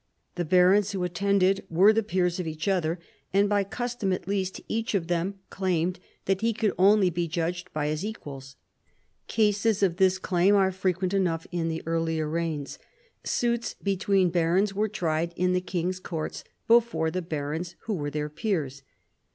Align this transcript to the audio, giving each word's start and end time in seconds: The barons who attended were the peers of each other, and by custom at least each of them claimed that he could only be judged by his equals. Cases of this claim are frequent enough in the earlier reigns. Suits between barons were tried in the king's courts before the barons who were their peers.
The 0.33 0.45
barons 0.45 0.93
who 0.93 1.03
attended 1.03 1.63
were 1.69 1.93
the 1.93 2.01
peers 2.01 2.39
of 2.39 2.47
each 2.47 2.67
other, 2.67 2.97
and 3.33 3.47
by 3.47 3.63
custom 3.63 4.11
at 4.11 4.27
least 4.27 4.59
each 4.67 4.95
of 4.95 5.05
them 5.09 5.35
claimed 5.51 5.99
that 6.25 6.41
he 6.41 6.53
could 6.53 6.73
only 6.75 7.11
be 7.11 7.27
judged 7.27 7.71
by 7.71 7.85
his 7.85 8.03
equals. 8.03 8.55
Cases 9.27 9.83
of 9.83 9.97
this 9.97 10.17
claim 10.17 10.55
are 10.55 10.71
frequent 10.71 11.13
enough 11.13 11.45
in 11.51 11.67
the 11.67 11.83
earlier 11.85 12.27
reigns. 12.27 12.79
Suits 13.23 13.75
between 13.75 14.31
barons 14.31 14.73
were 14.73 14.89
tried 14.89 15.33
in 15.35 15.53
the 15.53 15.61
king's 15.61 15.99
courts 15.99 16.43
before 16.67 17.11
the 17.11 17.21
barons 17.21 17.75
who 17.81 17.93
were 17.93 18.09
their 18.09 18.27
peers. 18.27 18.81